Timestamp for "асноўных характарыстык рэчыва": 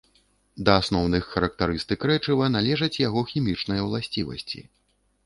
0.83-2.47